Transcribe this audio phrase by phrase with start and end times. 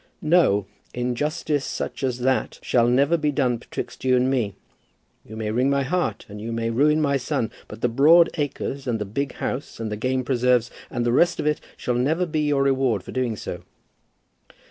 [0.23, 4.55] No; injustice such as that shall never be done betwixt you and me.
[5.23, 8.87] You may wring my heart, and you may ruin my son; but the broad acres
[8.87, 12.25] and the big house, and the game preserves, and the rest of it, shall never
[12.25, 13.61] be your reward for doing so."